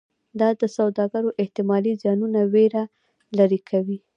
دا 0.39 0.49
د 0.61 0.63
سوداګرو 0.77 1.35
احتمالي 1.43 1.93
زیانونو 2.01 2.39
ویره 2.53 2.83
لرې 3.37 3.59
کوي. 3.69 3.97